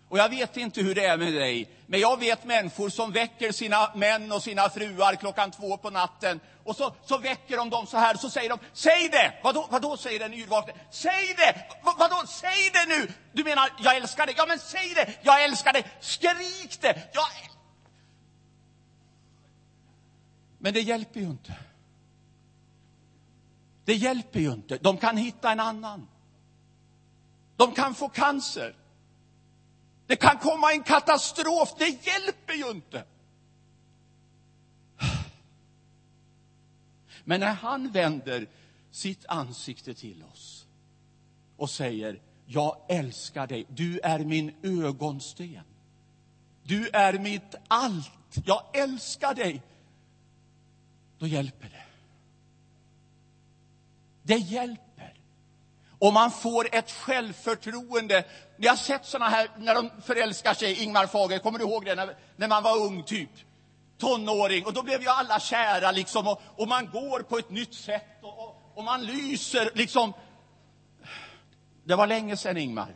Och 0.09 0.19
jag 0.19 0.29
vet 0.29 0.57
inte 0.57 0.81
hur 0.81 0.95
det 0.95 1.05
är 1.05 1.17
med 1.17 1.35
dig, 1.35 1.71
men 1.87 2.00
jag 2.00 2.21
vet 2.21 2.45
människor 2.45 2.88
som 2.88 3.12
väcker 3.12 3.53
sina 3.53 3.95
män 3.95 4.33
och 4.33 4.43
sina 4.43 4.71
fruar 4.71 5.15
klockan 5.15 5.50
två 5.50 5.77
på 5.77 5.91
natten. 5.91 6.41
Och 6.65 6.77
så, 6.77 6.95
så 7.05 7.19
väcker 7.19 7.57
de 7.57 7.71
dem 7.71 7.87
så 7.87 7.97
här, 7.97 8.15
så 8.15 8.31
säger 8.31 8.49
de, 8.49 8.59
säg 8.73 9.09
det! 9.09 9.35
Vadå, 9.43 9.69
vadå 9.71 9.97
säger 9.97 10.19
den 10.19 10.35
yrvakne? 10.35 10.73
Säg 10.91 11.35
det! 11.37 11.53
V 11.85 11.91
vadå, 11.99 12.23
säg 12.27 12.71
det 12.73 12.87
nu! 12.88 13.12
Du 13.33 13.45
menar, 13.45 13.69
jag 13.79 13.97
älskar 13.97 14.27
dig? 14.27 14.35
Ja, 14.38 14.47
men 14.49 14.59
säg 14.59 14.95
det! 14.95 15.15
Jag 15.23 15.45
älskar 15.45 15.73
dig! 15.73 15.85
Skrik 16.00 16.81
det! 16.81 17.09
Jag... 17.12 17.25
Men 20.59 20.75
det 20.75 20.81
hjälper 20.81 21.21
ju 21.21 21.27
inte. 21.27 21.55
Det 23.85 23.95
hjälper 23.95 24.41
ju 24.41 24.53
inte. 24.53 24.79
De 24.79 24.97
kan 24.97 25.17
hitta 25.17 25.53
en 25.53 25.61
annan. 25.61 26.09
De 27.57 27.73
kan 27.75 27.95
få 27.95 28.09
cancer. 28.09 28.75
Det 30.09 30.17
kan 30.17 30.38
komma 30.38 30.73
en 30.73 30.83
katastrof, 30.83 31.75
det 31.79 32.07
hjälper 32.07 32.55
ju 32.55 32.71
inte. 32.71 33.05
Men 37.25 37.41
när 37.41 37.55
han 37.55 37.91
vänder 37.91 38.47
sitt 38.91 39.27
ansikte 39.29 39.95
till 39.95 40.25
oss 40.33 40.67
och 41.57 41.71
säger, 41.71 42.21
jag 42.47 42.77
älskar 42.88 43.47
dig, 43.47 43.67
du 43.69 44.00
är 44.00 44.19
min 44.19 44.55
ögonsten. 44.62 45.62
Du 46.62 46.88
är 46.88 47.19
mitt 47.19 47.55
allt, 47.69 48.37
jag 48.45 48.62
älskar 48.77 49.35
dig. 49.35 49.62
Då 51.19 51.27
hjälper 51.27 51.69
det. 51.69 51.87
Det 54.23 54.38
hjälper. 54.38 54.88
Och 55.99 56.12
man 56.12 56.31
får 56.31 56.69
ett 56.73 56.90
självförtroende. 56.90 58.25
Ni 58.57 58.67
har 58.67 58.76
sett 58.76 59.07
såna 59.07 59.28
här 59.28 59.49
när 59.57 59.75
de 59.75 59.90
förälskar 60.02 60.55
sig, 60.55 60.83
Ingmar 60.83 61.07
Fager, 61.07 61.38
kommer 61.38 61.59
du 61.59 61.64
ihåg 61.64 61.85
det? 61.85 61.95
När, 61.95 62.17
när 62.37 62.49
man 62.49 62.62
var 62.62 62.76
ung, 62.76 63.02
typ. 63.02 63.31
Tonåring. 63.99 64.67
Och 64.67 64.73
då 64.73 64.83
blev 64.83 65.02
ju 65.02 65.09
alla 65.09 65.40
kära 65.40 65.93
liksom. 65.93 66.26
Och, 66.26 66.43
och 66.57 66.69
man 66.69 66.90
går 66.90 67.21
på 67.21 67.38
ett 67.38 67.50
nytt 67.50 67.75
sätt. 67.75 68.07
Och, 68.23 68.38
och, 68.38 68.73
och, 68.75 68.85
man 68.85 69.07
lyser 69.07 69.71
liksom. 69.75 70.12
Det 71.85 71.95
var 71.95 72.07
länge 72.07 72.37
sedan, 72.37 72.57
Ingmar. 72.57 72.95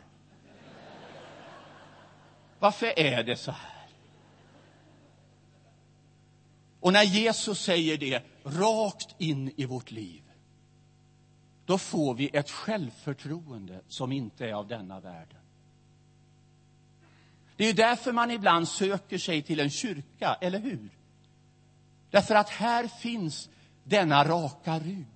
Varför 2.59 2.99
är 2.99 3.23
det 3.23 3.35
så 3.35 3.51
här? 3.51 3.87
Och 6.79 6.93
när 6.93 7.03
Jesus 7.03 7.61
säger 7.61 7.97
det 7.97 8.21
rakt 8.43 9.15
in 9.17 9.53
i 9.57 9.65
vårt 9.65 9.91
liv 9.91 10.22
då 11.65 11.77
får 11.77 12.13
vi 12.13 12.29
ett 12.33 12.49
självförtroende 12.49 13.81
som 13.87 14.11
inte 14.11 14.45
är 14.45 14.53
av 14.53 14.67
denna 14.67 14.99
världen. 14.99 15.37
Det 17.55 17.65
är 17.65 17.73
därför 17.73 18.11
man 18.11 18.31
ibland 18.31 18.67
söker 18.67 19.17
sig 19.17 19.41
till 19.41 19.59
en 19.59 19.69
kyrka, 19.69 20.37
eller 20.41 20.59
hur? 20.59 20.89
Därför 22.11 22.35
att 22.35 22.49
här 22.49 22.87
finns 22.87 23.49
denna 23.83 24.25
raka 24.25 24.79
rygg. 24.79 25.07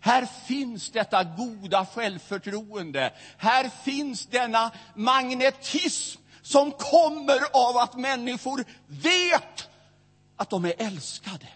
Här 0.00 0.26
finns 0.26 0.90
detta 0.90 1.24
goda 1.24 1.86
självförtroende. 1.86 3.12
Här 3.36 3.68
finns 3.68 4.26
denna 4.26 4.70
magnetism 4.94 6.20
som 6.42 6.70
kommer 6.70 7.38
av 7.52 7.76
att 7.76 7.98
människor 7.98 8.64
vet 8.86 9.68
att 10.36 10.50
de 10.50 10.64
är 10.64 10.74
älskade. 10.78 11.48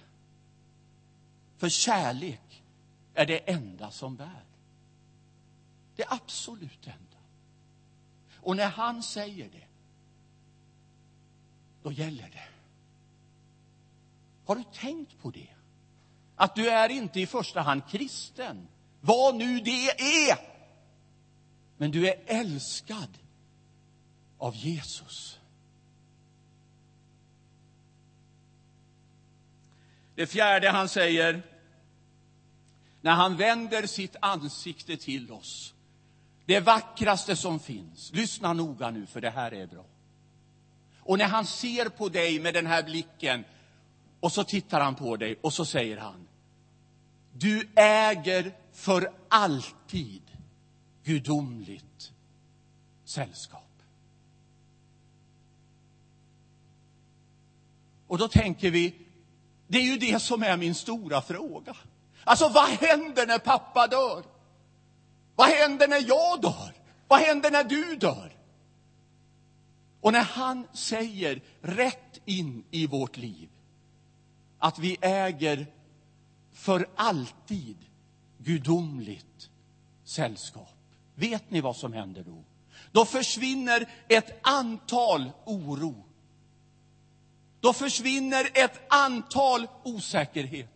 För 1.59 1.68
kärlek 1.68 2.45
är 3.16 3.26
det 3.26 3.38
enda 3.38 3.90
som 3.90 4.16
bär. 4.16 4.44
Det 5.96 6.05
absolut 6.09 6.87
enda. 6.87 7.16
Och 8.40 8.57
när 8.57 8.68
han 8.68 9.02
säger 9.02 9.48
det, 9.48 9.66
då 11.83 11.92
gäller 11.92 12.31
det. 12.33 12.48
Har 14.46 14.57
du 14.57 14.64
tänkt 14.72 15.22
på 15.22 15.31
det? 15.31 15.48
Att 16.37 16.55
du 16.55 16.70
är 16.70 16.88
inte 16.88 17.20
i 17.20 17.26
första 17.26 17.61
hand 17.61 17.83
kristen, 17.88 18.68
vad 19.00 19.35
nu 19.35 19.61
det 19.61 19.88
är. 20.31 20.38
Men 21.76 21.90
du 21.90 22.09
är 22.09 22.22
älskad 22.26 23.18
av 24.38 24.57
Jesus. 24.57 25.40
Det 30.14 30.26
fjärde 30.26 30.70
han 30.70 30.88
säger 30.88 31.42
när 33.06 33.14
han 33.14 33.36
vänder 33.36 33.86
sitt 33.86 34.16
ansikte 34.20 34.96
till 34.96 35.32
oss. 35.32 35.74
Det 36.46 36.60
vackraste 36.60 37.36
som 37.36 37.60
finns. 37.60 38.12
Lyssna 38.12 38.52
noga 38.52 38.90
nu, 38.90 39.06
för 39.06 39.20
det 39.20 39.30
här 39.30 39.54
är 39.54 39.66
bra. 39.66 39.84
Och 41.00 41.18
när 41.18 41.24
han 41.24 41.46
ser 41.46 41.88
på 41.88 42.08
dig 42.08 42.40
med 42.40 42.54
den 42.54 42.66
här 42.66 42.82
blicken 42.82 43.44
och 44.20 44.32
så 44.32 44.44
tittar 44.44 44.80
han 44.80 44.94
på 44.94 45.16
dig 45.16 45.38
och 45.40 45.52
så 45.52 45.64
säger 45.64 45.96
han 45.96 46.28
Du 47.32 47.68
äger 47.74 48.52
för 48.72 49.12
alltid 49.28 50.22
gudomligt 51.04 52.12
sällskap. 53.04 53.82
Och 58.06 58.18
då 58.18 58.28
tänker 58.28 58.70
vi, 58.70 58.94
det 59.66 59.78
är 59.78 59.82
ju 59.82 59.98
det 59.98 60.22
som 60.22 60.42
är 60.42 60.56
min 60.56 60.74
stora 60.74 61.22
fråga. 61.22 61.76
Alltså, 62.26 62.48
vad 62.48 62.68
händer 62.68 63.26
när 63.26 63.38
pappa 63.38 63.86
dör? 63.86 64.24
Vad 65.36 65.48
händer 65.48 65.88
när 65.88 66.08
jag 66.08 66.40
dör? 66.40 66.74
Vad 67.08 67.20
händer 67.20 67.50
när 67.50 67.64
du 67.64 67.96
dör? 67.96 68.32
Och 70.00 70.12
när 70.12 70.22
han 70.22 70.66
säger 70.72 71.42
rätt 71.60 72.20
in 72.24 72.64
i 72.70 72.86
vårt 72.86 73.16
liv 73.16 73.48
att 74.58 74.78
vi 74.78 74.96
äger 75.00 75.66
för 76.52 76.88
alltid 76.96 77.76
gudomligt 78.38 79.50
sällskap. 80.04 80.74
Vet 81.14 81.50
ni 81.50 81.60
vad 81.60 81.76
som 81.76 81.92
händer 81.92 82.22
då? 82.22 82.44
Då 82.92 83.04
försvinner 83.04 83.88
ett 84.08 84.46
antal 84.46 85.30
oro. 85.44 86.04
Då 87.60 87.72
försvinner 87.72 88.50
ett 88.54 88.92
antal 88.92 89.66
osäkerhet 89.82 90.75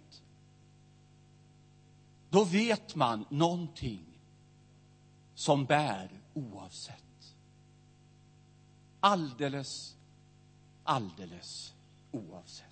då 2.31 2.45
vet 2.45 2.95
man 2.95 3.25
någonting 3.29 4.05
som 5.35 5.65
bär 5.65 6.11
oavsett. 6.35 7.35
Alldeles, 9.01 9.97
alldeles 10.85 11.73
oavsett. 12.11 12.67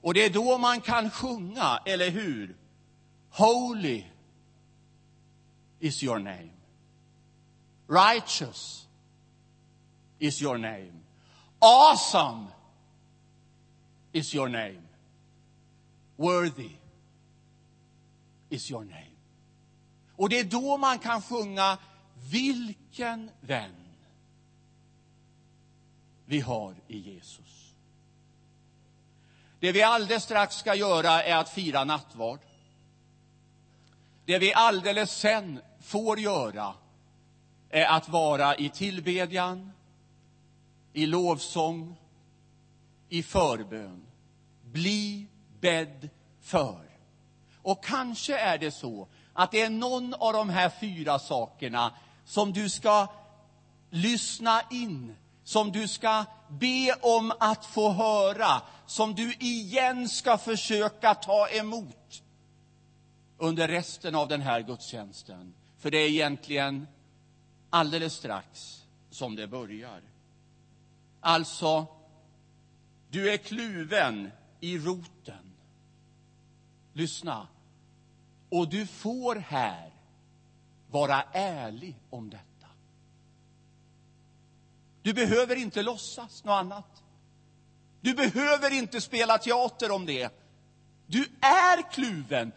Och 0.00 0.14
det 0.14 0.24
är 0.24 0.30
då 0.30 0.58
man 0.58 0.80
kan 0.80 1.10
sjunga, 1.10 1.82
eller 1.86 2.10
hur? 2.10 2.56
Holy 3.30 4.04
is 5.80 6.02
your 6.02 6.18
name. 6.18 6.50
Righteous 7.86 8.86
is 10.18 10.42
your 10.42 10.58
name. 10.58 10.92
Awesome 11.58 12.46
is 14.12 14.34
your 14.34 14.48
name. 14.48 14.82
Worthy 16.16 16.70
is 18.54 18.70
your 18.70 18.84
name. 18.84 19.10
Och 20.16 20.28
det 20.28 20.38
är 20.38 20.44
då 20.44 20.76
man 20.76 20.98
kan 20.98 21.22
sjunga 21.22 21.78
Vilken 22.30 23.30
vän 23.40 23.74
vi 26.26 26.40
har 26.40 26.74
i 26.88 26.98
Jesus. 26.98 27.74
Det 29.60 29.72
vi 29.72 29.82
alldeles 29.82 30.24
strax 30.24 30.56
ska 30.56 30.74
göra 30.74 31.22
är 31.22 31.36
att 31.36 31.48
fira 31.48 31.84
nattvard. 31.84 32.40
Det 34.24 34.38
vi 34.38 34.54
alldeles 34.54 35.10
sen 35.10 35.60
får 35.80 36.18
göra 36.18 36.74
är 37.70 37.84
att 37.84 38.08
vara 38.08 38.56
i 38.56 38.68
tillbedjan, 38.68 39.72
i 40.92 41.06
lovsång, 41.06 41.96
i 43.08 43.22
förbön. 43.22 44.06
Bli 44.62 45.26
bädd 45.60 46.08
för. 46.40 46.83
Och 47.64 47.84
kanske 47.84 48.38
är 48.38 48.58
det 48.58 48.70
så 48.70 49.08
att 49.32 49.50
det 49.50 49.60
är 49.60 49.70
någon 49.70 50.14
av 50.14 50.32
de 50.32 50.48
här 50.48 50.70
fyra 50.80 51.18
sakerna 51.18 51.94
som 52.24 52.52
du 52.52 52.68
ska 52.68 53.06
lyssna 53.90 54.62
in, 54.70 55.16
som 55.44 55.72
du 55.72 55.88
ska 55.88 56.24
be 56.48 56.94
om 57.00 57.32
att 57.40 57.66
få 57.66 57.90
höra, 57.90 58.62
som 58.86 59.14
du 59.14 59.34
igen 59.34 60.08
ska 60.08 60.38
försöka 60.38 61.14
ta 61.14 61.48
emot 61.48 62.22
under 63.38 63.68
resten 63.68 64.14
av 64.14 64.28
den 64.28 64.40
här 64.40 64.60
gudstjänsten. 64.60 65.54
För 65.78 65.90
det 65.90 65.98
är 65.98 66.08
egentligen 66.08 66.86
alldeles 67.70 68.14
strax 68.14 68.82
som 69.10 69.36
det 69.36 69.46
börjar. 69.46 70.00
Alltså, 71.20 71.86
du 73.10 73.32
är 73.32 73.36
kluven 73.36 74.30
i 74.60 74.78
roten. 74.78 75.52
Lyssna. 76.92 77.46
Och 78.54 78.68
du 78.68 78.86
får 78.86 79.36
här 79.36 79.90
vara 80.90 81.22
ärlig 81.32 81.96
om 82.10 82.30
detta. 82.30 82.68
Du 85.02 85.14
behöver 85.14 85.56
inte 85.56 85.82
låtsas 85.82 86.44
något 86.44 86.52
annat. 86.52 87.02
Du 88.00 88.14
behöver 88.14 88.70
inte 88.70 89.00
spela 89.00 89.38
teater 89.38 89.90
om 89.90 90.06
det. 90.06 90.32
Du 91.06 91.28
är 91.40 91.92
kluven 91.92 92.52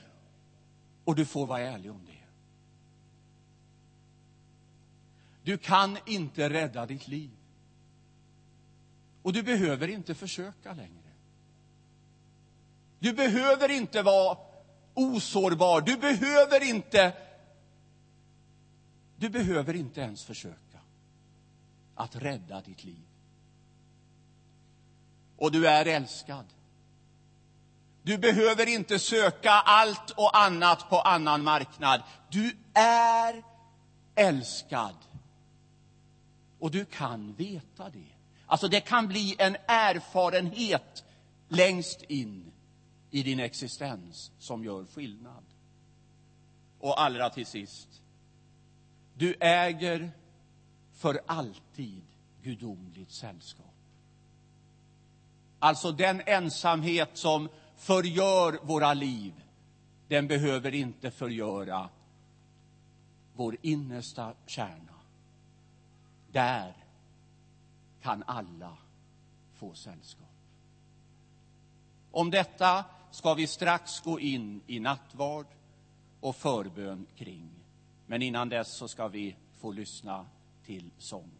och 1.03 1.15
du 1.15 1.25
får 1.25 1.47
vara 1.47 1.61
ärlig 1.61 1.91
om 1.91 2.05
det. 2.05 2.23
Du 5.43 5.57
kan 5.57 5.97
inte 6.05 6.49
rädda 6.49 6.85
ditt 6.85 7.07
liv. 7.07 7.31
Och 9.21 9.33
du 9.33 9.43
behöver 9.43 9.87
inte 9.87 10.15
försöka 10.15 10.73
längre. 10.73 11.11
Du 12.99 13.13
behöver 13.13 13.71
inte 13.71 14.01
vara 14.01 14.46
osårbar. 14.97 15.81
Du 15.81 15.97
behöver 15.97 16.63
inte 16.63 17.13
du 19.17 19.29
behöver 19.29 19.73
inte 19.73 20.01
ens 20.01 20.23
försöka 20.23 20.79
att 21.95 22.15
rädda 22.15 22.61
ditt 22.61 22.83
liv. 22.83 23.05
Och 25.37 25.51
du 25.51 25.67
är 25.67 25.85
älskad. 25.85 26.45
Du 28.03 28.17
behöver 28.17 28.67
inte 28.67 28.99
söka 28.99 29.51
allt 29.51 30.11
och 30.11 30.37
annat 30.37 30.89
på 30.89 30.99
annan 30.99 31.43
marknad. 31.43 32.01
Du 32.29 32.57
är 32.73 33.43
älskad. 34.15 34.95
Och 36.59 36.71
du 36.71 36.85
kan 36.85 37.33
veta 37.33 37.89
det. 37.89 38.13
Alltså, 38.45 38.67
det 38.67 38.79
kan 38.79 39.07
bli 39.07 39.35
en 39.39 39.57
erfarenhet 39.67 41.03
längst 41.49 42.01
in 42.01 42.51
i 43.11 43.23
din 43.23 43.39
existens 43.39 44.31
som 44.39 44.63
gör 44.63 44.85
skillnad. 44.85 45.43
Och 46.79 47.01
allra 47.01 47.29
till 47.29 47.45
sist, 47.45 48.01
du 49.13 49.35
äger 49.39 50.11
för 50.93 51.21
alltid 51.25 52.01
gudomligt 52.43 53.11
sällskap. 53.11 53.65
Alltså 55.59 55.91
den 55.91 56.21
ensamhet 56.25 57.09
som 57.13 57.49
förgör 57.75 58.59
våra 58.63 58.93
liv, 58.93 59.33
den 60.07 60.27
behöver 60.27 60.73
inte 60.73 61.11
förgöra 61.11 61.89
vår 63.35 63.57
innersta 63.61 64.33
kärna. 64.45 64.93
Där 66.31 66.73
kan 68.01 68.23
alla 68.27 68.77
få 69.53 69.73
sällskap. 69.73 70.27
Om 72.11 72.31
detta 72.31 72.85
ska 73.11 73.33
vi 73.33 73.47
strax 73.47 73.99
gå 73.99 74.19
in 74.19 74.61
i 74.67 74.79
nattvard 74.79 75.45
och 76.19 76.35
förbön 76.35 77.05
kring. 77.15 77.49
Men 78.05 78.21
innan 78.21 78.49
dess 78.49 78.77
så 78.77 78.87
ska 78.87 79.07
vi 79.07 79.35
få 79.59 79.71
lyssna 79.71 80.25
till 80.65 80.91
sång. 80.97 81.36